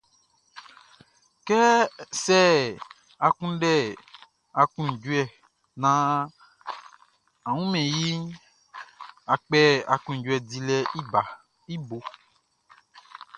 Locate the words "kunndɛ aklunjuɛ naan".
3.37-6.23